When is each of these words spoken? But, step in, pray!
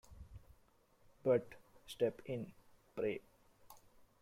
But, 1.23 1.47
step 1.85 2.23
in, 2.25 2.53
pray! 2.95 3.21